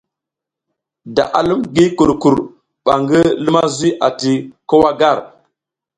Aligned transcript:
Da 1.15 1.23
a 1.37 1.39
lum 1.47 1.61
gi 1.75 1.85
kurkur 1.97 2.35
mba 2.81 2.93
ngi 3.01 3.19
luma 3.43 3.61
zuy 3.75 3.93
ati 4.07 4.31
ko 4.69 4.75
wa 4.83 4.91
gar. 4.99 5.17